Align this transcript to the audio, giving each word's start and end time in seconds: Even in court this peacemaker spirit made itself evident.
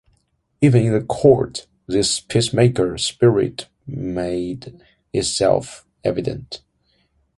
Even 0.61 0.81
in 0.83 1.05
court 1.05 1.67
this 1.85 2.19
peacemaker 2.21 2.97
spirit 2.97 3.67
made 3.85 4.81
itself 5.13 5.85
evident. 6.03 6.63